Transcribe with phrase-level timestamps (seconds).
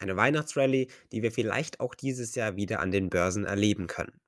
[0.00, 4.18] Eine Weihnachtsrallye, die wir vielleicht auch dieses Jahr wieder an den Börsen erleben können.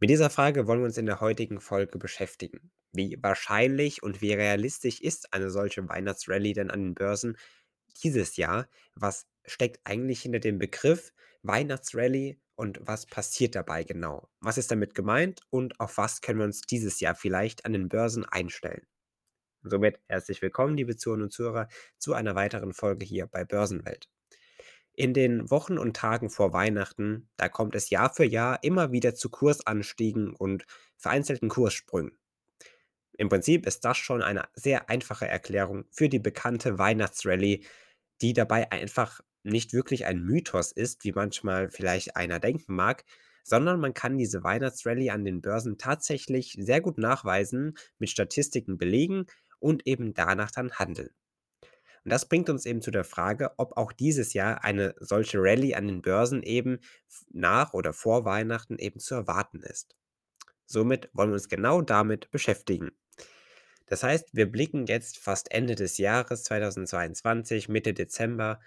[0.00, 2.70] Mit dieser Frage wollen wir uns in der heutigen Folge beschäftigen.
[2.92, 7.36] Wie wahrscheinlich und wie realistisch ist eine solche Weihnachtsrallye denn an den Börsen
[8.02, 8.66] dieses Jahr?
[8.94, 14.30] Was steckt eigentlich hinter dem Begriff Weihnachtsrallye und was passiert dabei genau?
[14.40, 17.90] Was ist damit gemeint und auf was können wir uns dieses Jahr vielleicht an den
[17.90, 18.86] Börsen einstellen?
[19.62, 21.68] Somit herzlich willkommen, liebe Zuhörer und Zuhörer,
[21.98, 24.08] zu einer weiteren Folge hier bei Börsenwelt.
[24.98, 29.14] In den Wochen und Tagen vor Weihnachten, da kommt es Jahr für Jahr immer wieder
[29.14, 30.66] zu Kursanstiegen und
[30.96, 32.18] vereinzelten Kurssprüngen.
[33.16, 37.64] Im Prinzip ist das schon eine sehr einfache Erklärung für die bekannte Weihnachtsrallye,
[38.22, 43.04] die dabei einfach nicht wirklich ein Mythos ist, wie manchmal vielleicht einer denken mag,
[43.44, 49.26] sondern man kann diese Weihnachtsrallye an den Börsen tatsächlich sehr gut nachweisen, mit Statistiken belegen
[49.60, 51.10] und eben danach dann handeln.
[52.08, 55.74] Und das bringt uns eben zu der Frage, ob auch dieses Jahr eine solche Rallye
[55.74, 56.78] an den Börsen eben
[57.28, 59.94] nach oder vor Weihnachten eben zu erwarten ist.
[60.64, 62.92] Somit wollen wir uns genau damit beschäftigen.
[63.84, 68.58] Das heißt, wir blicken jetzt fast Ende des Jahres 2022, Mitte Dezember,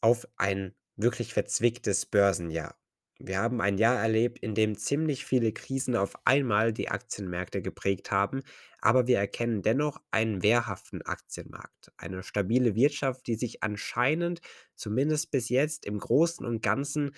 [0.00, 2.76] auf ein wirklich verzwicktes Börsenjahr.
[3.18, 8.10] Wir haben ein Jahr erlebt, in dem ziemlich viele Krisen auf einmal die Aktienmärkte geprägt
[8.10, 8.42] haben,
[8.80, 14.40] aber wir erkennen dennoch einen wehrhaften Aktienmarkt, eine stabile Wirtschaft, die sich anscheinend
[14.74, 17.14] zumindest bis jetzt im Großen und Ganzen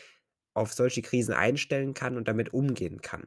[0.54, 3.26] auf solche Krisen einstellen kann und damit umgehen kann.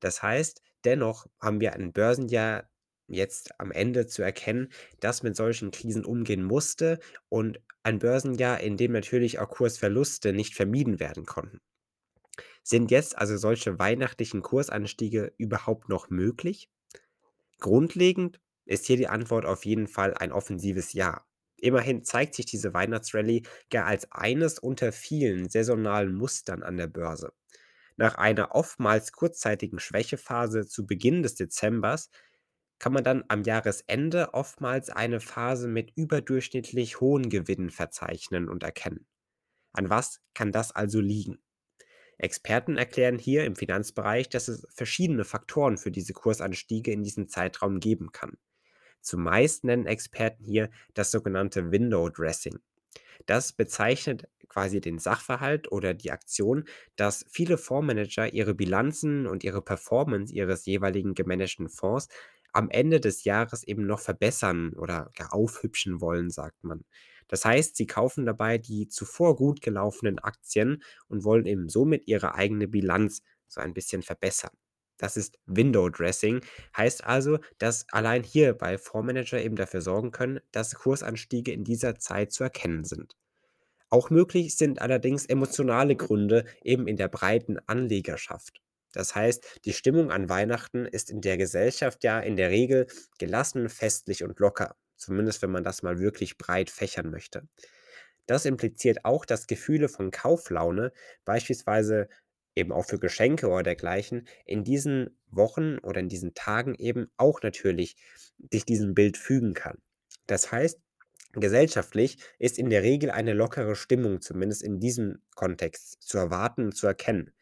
[0.00, 2.68] Das heißt, dennoch haben wir ein Börsenjahr
[3.08, 8.76] jetzt am Ende zu erkennen, das mit solchen Krisen umgehen musste und ein Börsenjahr, in
[8.76, 11.60] dem natürlich auch Kursverluste nicht vermieden werden konnten.
[12.62, 16.68] Sind jetzt also solche weihnachtlichen Kursanstiege überhaupt noch möglich?
[17.60, 21.24] Grundlegend ist hier die Antwort auf jeden Fall ein offensives Ja.
[21.58, 27.32] Immerhin zeigt sich diese Weihnachtsrallye gar als eines unter vielen saisonalen Mustern an der Börse.
[27.96, 32.10] Nach einer oftmals kurzzeitigen Schwächephase zu Beginn des Dezembers
[32.78, 39.06] kann man dann am Jahresende oftmals eine Phase mit überdurchschnittlich hohen Gewinnen verzeichnen und erkennen.
[39.72, 41.38] An was kann das also liegen?
[42.18, 47.78] Experten erklären hier im Finanzbereich, dass es verschiedene Faktoren für diese Kursanstiege in diesem Zeitraum
[47.78, 48.38] geben kann.
[49.02, 52.58] Zumeist nennen Experten hier das sogenannte Window Dressing.
[53.26, 56.64] Das bezeichnet quasi den Sachverhalt oder die Aktion,
[56.96, 62.08] dass viele Fondsmanager ihre Bilanzen und ihre Performance ihres jeweiligen gemanagten Fonds
[62.56, 66.84] am Ende des Jahres eben noch verbessern oder aufhübschen wollen, sagt man.
[67.28, 72.34] Das heißt, sie kaufen dabei die zuvor gut gelaufenen Aktien und wollen eben somit ihre
[72.34, 74.52] eigene Bilanz so ein bisschen verbessern.
[74.98, 76.40] Das ist Window Dressing,
[76.76, 81.98] heißt also, dass allein hier bei Fondsmanager eben dafür sorgen können, dass Kursanstiege in dieser
[81.98, 83.16] Zeit zu erkennen sind.
[83.90, 88.60] Auch möglich sind allerdings emotionale Gründe eben in der breiten Anlegerschaft.
[88.96, 92.86] Das heißt, die Stimmung an Weihnachten ist in der Gesellschaft ja in der Regel
[93.18, 94.74] gelassen, festlich und locker.
[94.96, 97.46] Zumindest wenn man das mal wirklich breit fächern möchte.
[98.24, 100.92] Das impliziert auch, dass Gefühle von Kauflaune,
[101.26, 102.08] beispielsweise
[102.54, 107.42] eben auch für Geschenke oder dergleichen, in diesen Wochen oder in diesen Tagen eben auch
[107.42, 107.96] natürlich
[108.50, 109.76] sich diesem Bild fügen kann.
[110.26, 110.80] Das heißt,
[111.34, 116.72] gesellschaftlich ist in der Regel eine lockere Stimmung, zumindest in diesem Kontext, zu erwarten und
[116.74, 117.35] zu erkennen.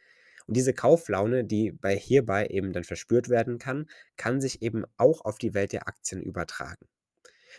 [0.46, 5.24] Und diese Kauflaune, die bei hierbei eben dann verspürt werden kann, kann sich eben auch
[5.24, 6.86] auf die Welt der Aktien übertragen.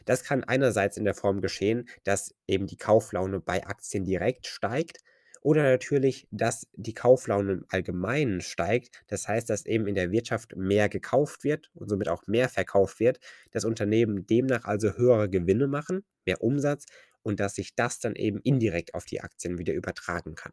[0.06, 5.00] Das kann einerseits in der Form geschehen, dass eben die Kauflaune bei Aktien direkt steigt
[5.42, 9.04] oder natürlich, dass die Kauflaune im Allgemeinen steigt.
[9.08, 13.00] Das heißt, dass eben in der Wirtschaft mehr gekauft wird und somit auch mehr verkauft
[13.00, 13.20] wird,
[13.52, 16.86] dass Unternehmen demnach also höhere Gewinne machen, mehr Umsatz
[17.22, 20.52] und dass sich das dann eben indirekt auf die Aktien wieder übertragen kann.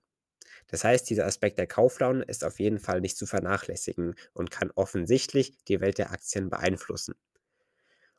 [0.69, 4.71] Das heißt, dieser Aspekt der Kauflaune ist auf jeden Fall nicht zu vernachlässigen und kann
[4.75, 7.15] offensichtlich die Welt der Aktien beeinflussen.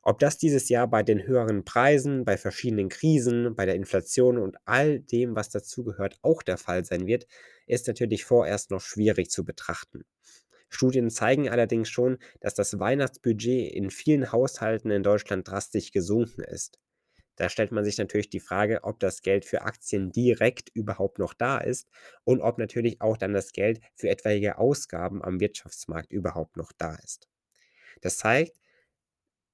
[0.05, 4.57] Ob das dieses Jahr bei den höheren Preisen, bei verschiedenen Krisen, bei der Inflation und
[4.65, 7.25] all dem, was dazugehört, auch der Fall sein wird,
[7.67, 10.03] ist natürlich vorerst noch schwierig zu betrachten.
[10.67, 16.79] Studien zeigen allerdings schon, dass das Weihnachtsbudget in vielen Haushalten in Deutschland drastisch gesunken ist.
[17.35, 21.33] Da stellt man sich natürlich die Frage, ob das Geld für Aktien direkt überhaupt noch
[21.33, 21.87] da ist
[22.23, 26.95] und ob natürlich auch dann das Geld für etwaige Ausgaben am Wirtschaftsmarkt überhaupt noch da
[26.95, 27.27] ist.
[28.01, 28.57] Das zeigt,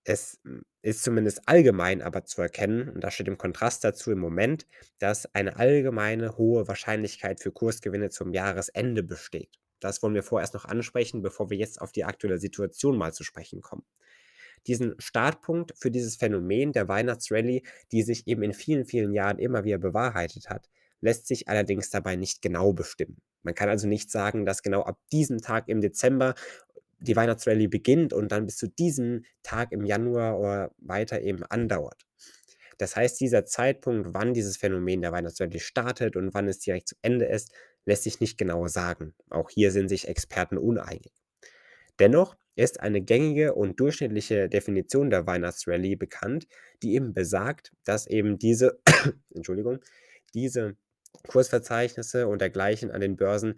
[0.03, 4.19] es hm, ist zumindest allgemein aber zu erkennen, und das steht im Kontrast dazu im
[4.19, 4.65] Moment,
[4.99, 9.59] dass eine allgemeine hohe Wahrscheinlichkeit für Kursgewinne zum Jahresende besteht.
[9.79, 13.23] Das wollen wir vorerst noch ansprechen, bevor wir jetzt auf die aktuelle Situation mal zu
[13.23, 13.85] sprechen kommen.
[14.67, 19.63] Diesen Startpunkt für dieses Phänomen der Weihnachtsrallye, die sich eben in vielen, vielen Jahren immer
[19.63, 20.69] wieder bewahrheitet hat,
[21.01, 23.17] lässt sich allerdings dabei nicht genau bestimmen.
[23.43, 26.35] Man kann also nicht sagen, dass genau ab diesem Tag im Dezember
[26.99, 32.05] die Weihnachtsrallye beginnt und dann bis zu diesem Tag im Januar oder weiter eben andauert.
[32.77, 36.95] Das heißt, dieser Zeitpunkt, wann dieses Phänomen der Weihnachtsrallye startet und wann es direkt zu
[37.01, 37.53] Ende ist,
[37.85, 39.13] lässt sich nicht genau sagen.
[39.29, 41.11] Auch hier sind sich Experten uneinig.
[41.99, 46.47] Dennoch ist eine gängige und durchschnittliche Definition der Weihnachtsrallye bekannt,
[46.83, 48.81] die eben besagt, dass eben diese,
[49.33, 49.79] Entschuldigung,
[50.33, 50.75] diese
[51.27, 53.55] Kursverzeichnisse und dergleichen an den Börsen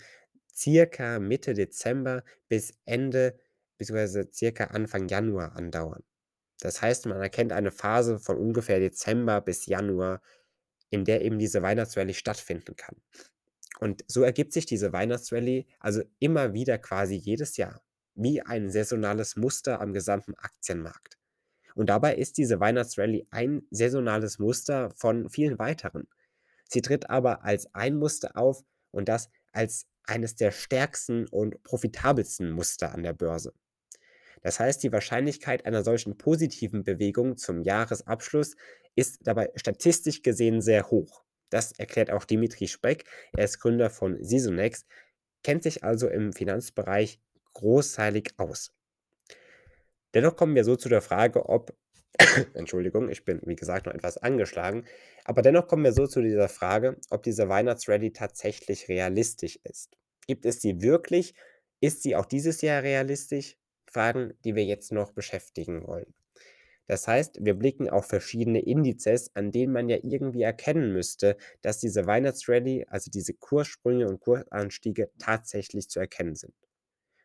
[0.53, 3.39] circa Mitte Dezember bis Ende
[3.77, 4.25] bzw.
[4.31, 6.03] circa Anfang Januar andauern.
[6.59, 10.21] Das heißt, man erkennt eine Phase von ungefähr Dezember bis Januar,
[10.91, 12.95] in der eben diese Weihnachtsrallye stattfinden kann.
[13.79, 17.81] Und so ergibt sich diese Weihnachtsrallye also immer wieder quasi jedes Jahr,
[18.15, 21.17] wie ein saisonales Muster am gesamten Aktienmarkt.
[21.75, 26.07] Und dabei ist diese Weihnachtsrallye ein saisonales Muster von vielen weiteren.
[26.67, 32.51] Sie tritt aber als ein Muster auf und das als eines der stärksten und profitabelsten
[32.51, 33.53] Muster an der Börse.
[34.41, 38.55] Das heißt, die Wahrscheinlichkeit einer solchen positiven Bewegung zum Jahresabschluss
[38.95, 41.23] ist dabei statistisch gesehen sehr hoch.
[41.49, 44.85] Das erklärt auch Dimitri Speck, er ist Gründer von Sisonex,
[45.43, 47.19] kennt sich also im Finanzbereich
[47.53, 48.73] großteilig aus.
[50.13, 51.73] Dennoch kommen wir so zu der Frage, ob
[52.53, 54.85] Entschuldigung, ich bin wie gesagt noch etwas angeschlagen,
[55.23, 59.97] aber dennoch kommen wir so zu dieser Frage, ob diese Weihnachtsrallye tatsächlich realistisch ist.
[60.27, 61.33] Gibt es sie wirklich?
[61.79, 63.57] Ist sie auch dieses Jahr realistisch?
[63.85, 66.13] Fragen, die wir jetzt noch beschäftigen wollen.
[66.87, 71.79] Das heißt, wir blicken auf verschiedene Indizes, an denen man ja irgendwie erkennen müsste, dass
[71.79, 76.53] diese Weihnachtsrallye, also diese Kurssprünge und Kursanstiege tatsächlich zu erkennen sind.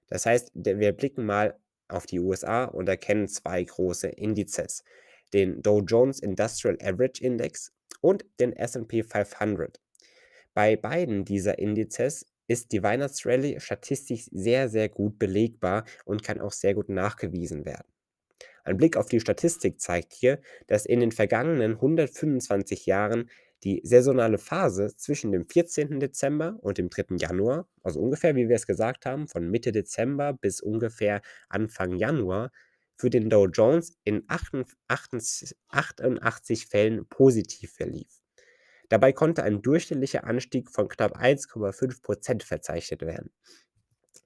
[0.08, 1.58] Das heißt, wir blicken mal
[1.88, 4.84] auf die USA und erkennen zwei große Indizes,
[5.32, 9.80] den Dow Jones Industrial Average Index und den SP 500.
[10.54, 16.52] Bei beiden dieser Indizes ist die Weihnachtsrallye statistisch sehr, sehr gut belegbar und kann auch
[16.52, 17.86] sehr gut nachgewiesen werden.
[18.64, 23.30] Ein Blick auf die Statistik zeigt hier, dass in den vergangenen 125 Jahren
[23.66, 25.98] die saisonale Phase zwischen dem 14.
[25.98, 27.16] Dezember und dem 3.
[27.16, 32.52] Januar, also ungefähr wie wir es gesagt haben, von Mitte Dezember bis ungefähr Anfang Januar,
[32.94, 38.22] für den Dow Jones in 88 Fällen positiv verlief.
[38.88, 43.32] Dabei konnte ein durchschnittlicher Anstieg von knapp 1,5% verzeichnet werden.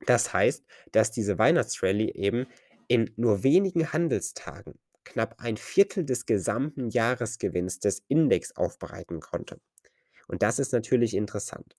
[0.05, 2.47] Das heißt, dass diese Weihnachtsrallye eben
[2.89, 4.79] in nur wenigen Handelstagen
[5.11, 9.61] knapp ein Viertel des gesamten Jahresgewinns des Index aufbereiten konnte.
[10.29, 11.77] Und das ist natürlich interessant.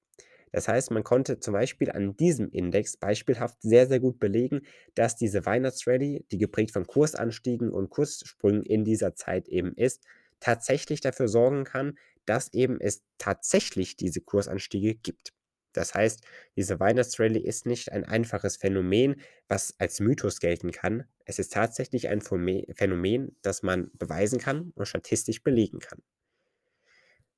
[0.51, 4.61] Das heißt, man konnte zum Beispiel an diesem Index beispielhaft sehr, sehr gut belegen,
[4.95, 10.03] dass diese Weihnachtsrallye, die geprägt von Kursanstiegen und Kurssprüngen in dieser Zeit eben ist,
[10.41, 15.31] tatsächlich dafür sorgen kann, dass eben es tatsächlich diese Kursanstiege gibt.
[15.73, 16.21] Das heißt,
[16.55, 21.05] diese Weihnachtsrallye ist nicht ein einfaches Phänomen, was als Mythos gelten kann.
[21.25, 26.01] Es ist tatsächlich ein Phänomen, das man beweisen kann und statistisch belegen kann.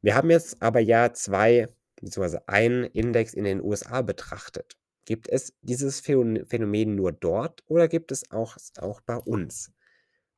[0.02, 4.78] Wir haben jetzt aber ja zwei, beziehungsweise einen Index in den USA betrachtet.
[5.06, 9.72] Gibt es dieses Phänomen nur dort oder gibt es auch, auch bei uns?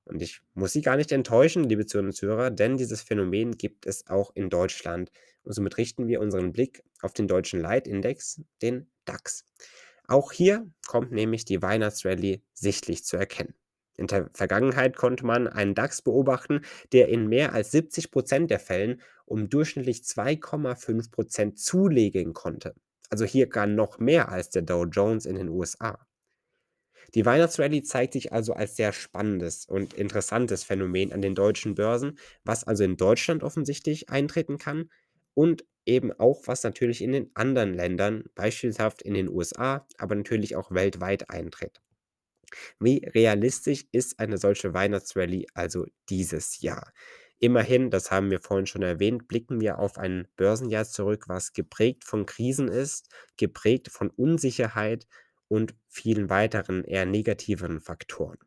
[0.05, 3.85] Und ich muss Sie gar nicht enttäuschen, liebe Zuhörer und Zuhörer, denn dieses Phänomen gibt
[3.85, 5.11] es auch in Deutschland.
[5.43, 9.45] Und somit richten wir unseren Blick auf den deutschen Leitindex, den DAX.
[10.07, 13.55] Auch hier kommt nämlich die Weihnachtsrallye sichtlich zu erkennen.
[13.97, 18.59] In der Vergangenheit konnte man einen DAX beobachten, der in mehr als 70 Prozent der
[18.59, 22.75] Fällen um durchschnittlich 2,5 Prozent zulegen konnte.
[23.09, 26.05] Also hier gar noch mehr als der Dow Jones in den USA.
[27.13, 32.17] Die Weihnachtsrallye zeigt sich also als sehr spannendes und interessantes Phänomen an den deutschen Börsen,
[32.43, 34.89] was also in Deutschland offensichtlich eintreten kann
[35.33, 40.55] und eben auch, was natürlich in den anderen Ländern, beispielshaft in den USA, aber natürlich
[40.55, 41.81] auch weltweit eintritt.
[42.79, 46.93] Wie realistisch ist eine solche Weihnachtsrallye also dieses Jahr?
[47.39, 52.05] Immerhin, das haben wir vorhin schon erwähnt, blicken wir auf ein Börsenjahr zurück, was geprägt
[52.05, 55.05] von Krisen ist, geprägt von Unsicherheit
[55.55, 58.37] und vielen weiteren eher negativeren Faktoren.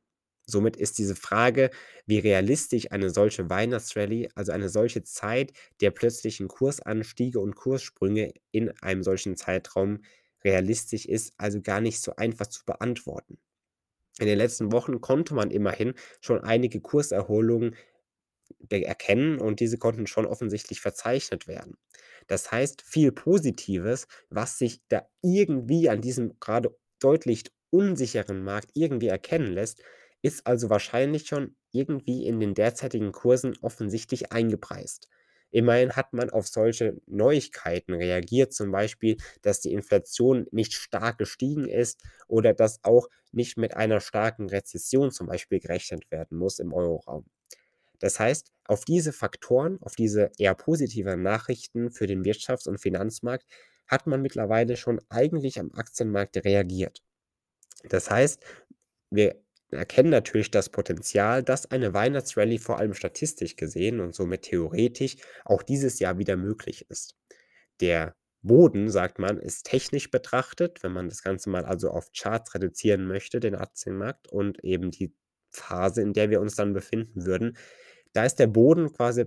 [0.46, 1.70] Somit ist diese Frage,
[2.06, 8.70] wie realistisch eine solche Weihnachtsrallye, also eine solche Zeit der plötzlichen Kursanstiege und Kurssprünge in
[8.80, 10.00] einem solchen Zeitraum
[10.42, 13.38] realistisch ist, also gar nicht so einfach zu beantworten.
[14.18, 17.76] In den letzten Wochen konnte man immerhin schon einige Kurserholungen
[18.70, 21.76] erkennen und diese konnten schon offensichtlich verzeichnet werden.
[22.26, 29.08] Das heißt, viel Positives, was sich da irgendwie an diesem gerade deutlich unsicheren Markt irgendwie
[29.08, 29.82] erkennen lässt,
[30.22, 35.08] ist also wahrscheinlich schon irgendwie in den derzeitigen Kursen offensichtlich eingepreist.
[35.50, 41.66] Immerhin hat man auf solche Neuigkeiten reagiert, zum Beispiel, dass die Inflation nicht stark gestiegen
[41.68, 46.74] ist oder dass auch nicht mit einer starken Rezession zum Beispiel gerechnet werden muss im
[46.74, 47.24] Euroraum.
[47.98, 53.46] Das heißt, auf diese Faktoren, auf diese eher positiven Nachrichten für den Wirtschafts- und Finanzmarkt
[53.88, 57.02] hat man mittlerweile schon eigentlich am Aktienmarkt reagiert.
[57.88, 58.44] Das heißt,
[59.10, 65.16] wir erkennen natürlich das Potenzial, dass eine Weihnachtsrallye vor allem statistisch gesehen und somit theoretisch
[65.44, 67.16] auch dieses Jahr wieder möglich ist.
[67.80, 72.54] Der Boden, sagt man, ist technisch betrachtet, wenn man das Ganze mal also auf Charts
[72.54, 75.12] reduzieren möchte, den Aktienmarkt und eben die
[75.50, 77.56] Phase, in der wir uns dann befinden würden,
[78.12, 79.24] da ist der Boden quasi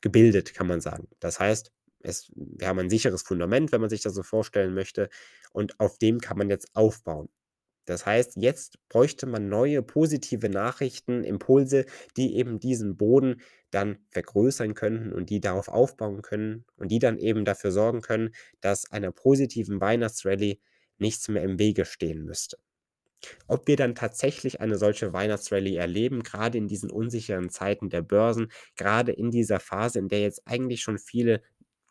[0.00, 1.08] gebildet, kann man sagen.
[1.20, 1.72] Das heißt,
[2.04, 5.08] es wir haben ein sicheres Fundament, wenn man sich das so vorstellen möchte,
[5.52, 7.28] und auf dem kann man jetzt aufbauen.
[7.86, 11.84] Das heißt, jetzt bräuchte man neue positive Nachrichten, Impulse,
[12.16, 17.18] die eben diesen Boden dann vergrößern könnten und die darauf aufbauen können und die dann
[17.18, 20.60] eben dafür sorgen können, dass einer positiven Weihnachtsrallye
[20.98, 22.56] nichts mehr im Wege stehen müsste.
[23.46, 28.48] Ob wir dann tatsächlich eine solche Weihnachtsrallye erleben, gerade in diesen unsicheren Zeiten der Börsen,
[28.76, 31.42] gerade in dieser Phase, in der jetzt eigentlich schon viele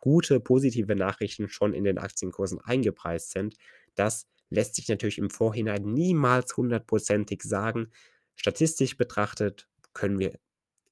[0.03, 3.55] gute, positive Nachrichten schon in den Aktienkursen eingepreist sind,
[3.95, 7.87] das lässt sich natürlich im Vorhinein niemals hundertprozentig sagen.
[8.35, 10.37] Statistisch betrachtet können wir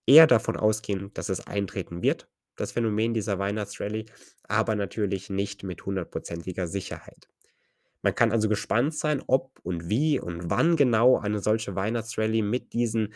[0.06, 4.06] eher davon ausgehen, dass es eintreten wird, das Phänomen dieser Weihnachtsrallye,
[4.44, 7.28] aber natürlich nicht mit hundertprozentiger Sicherheit.
[8.02, 12.74] Man kann also gespannt sein, ob und wie und wann genau eine solche Weihnachtsrallye mit
[12.74, 13.14] diesen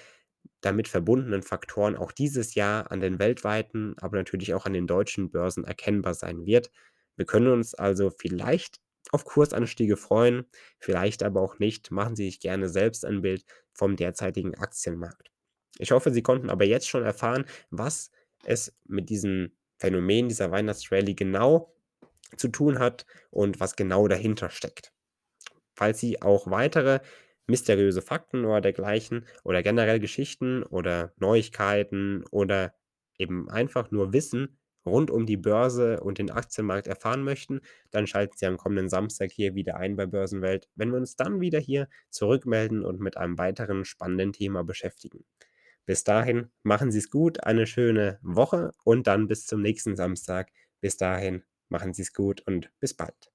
[0.62, 5.30] damit verbundenen Faktoren auch dieses Jahr an den weltweiten, aber natürlich auch an den deutschen
[5.30, 6.72] Börsen erkennbar sein wird.
[7.16, 8.80] Wir können uns also vielleicht
[9.12, 10.46] auf Kursanstiege freuen,
[10.80, 11.92] vielleicht aber auch nicht.
[11.92, 15.32] Machen Sie sich gerne selbst ein Bild vom derzeitigen Aktienmarkt.
[15.78, 18.12] Ich hoffe, Sie konnten aber jetzt schon erfahren, was
[18.44, 21.74] es mit diesem Phänomen dieser Weihnachtsrallye genau
[22.38, 24.94] zu tun hat und was genau dahinter steckt.
[25.76, 27.00] Falls Sie auch weitere
[27.48, 32.74] mysteriöse Fakten oder dergleichen oder generell Geschichten oder Neuigkeiten oder
[33.18, 37.62] eben einfach nur Wissen rund um die Börse und den Aktienmarkt erfahren möchten,
[37.92, 41.42] dann schalten Sie am kommenden Samstag hier wieder ein bei Börsenwelt, wenn wir uns dann
[41.42, 45.26] wieder hier zurückmelden und mit einem weiteren spannenden Thema beschäftigen.
[45.86, 50.52] Bis dahin, machen Sie es gut, eine schöne Woche und dann bis zum nächsten Samstag.
[50.82, 53.35] Bis dahin, machen Sie es gut und bis bald.